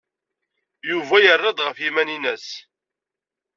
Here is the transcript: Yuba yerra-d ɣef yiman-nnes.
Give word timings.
Yuba 0.89 1.15
yerra-d 1.23 1.59
ɣef 1.61 1.77
yiman-nnes. 1.83 2.47